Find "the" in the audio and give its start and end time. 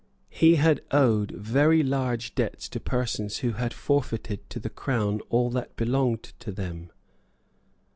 4.59-4.71